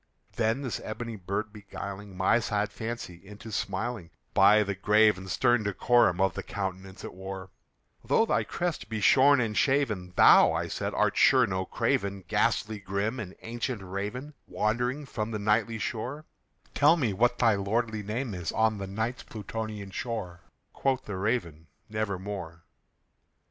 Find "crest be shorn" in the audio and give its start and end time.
8.43-9.39